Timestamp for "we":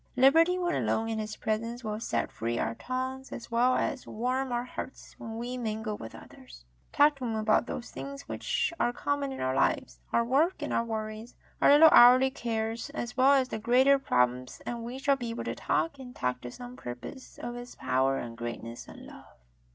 5.37-5.59, 14.83-14.97